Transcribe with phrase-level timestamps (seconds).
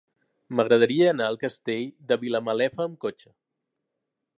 [0.59, 3.35] M'agradaria anar al Castell de Vilamalefa amb cotxe.